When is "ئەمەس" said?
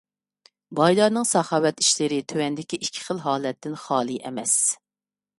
4.31-4.55